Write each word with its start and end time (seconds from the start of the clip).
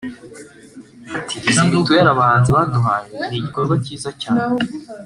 Ati 1.17 1.35
“Izi 1.49 1.61
mituelle 1.71 2.09
abahanzi 2.13 2.49
baduhaye 2.55 3.13
ni 3.29 3.35
igikorwa 3.39 3.73
cyiza 3.83 4.09
cyane 4.23 4.57